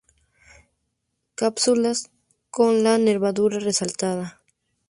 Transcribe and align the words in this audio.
Cápsulas 1.35 2.09
con 2.49 2.81
la 2.81 2.97
nervadura 2.97 3.59
resaltada. 3.59 4.41